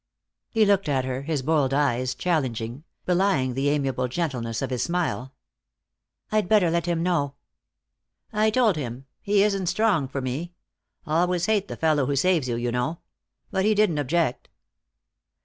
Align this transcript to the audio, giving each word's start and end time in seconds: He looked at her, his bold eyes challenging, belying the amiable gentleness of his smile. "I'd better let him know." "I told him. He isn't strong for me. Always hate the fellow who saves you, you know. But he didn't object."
He 0.49 0.65
looked 0.65 0.89
at 0.89 1.05
her, 1.05 1.21
his 1.21 1.43
bold 1.43 1.75
eyes 1.75 2.15
challenging, 2.15 2.85
belying 3.05 3.53
the 3.53 3.69
amiable 3.69 4.07
gentleness 4.07 4.63
of 4.63 4.71
his 4.71 4.81
smile. 4.81 5.35
"I'd 6.31 6.49
better 6.49 6.71
let 6.71 6.87
him 6.87 7.03
know." 7.03 7.35
"I 8.33 8.49
told 8.49 8.77
him. 8.77 9.05
He 9.21 9.43
isn't 9.43 9.67
strong 9.67 10.07
for 10.07 10.19
me. 10.19 10.53
Always 11.05 11.45
hate 11.45 11.67
the 11.67 11.77
fellow 11.77 12.07
who 12.07 12.15
saves 12.15 12.49
you, 12.49 12.55
you 12.55 12.71
know. 12.71 12.97
But 13.51 13.63
he 13.63 13.75
didn't 13.75 13.99
object." 13.99 14.49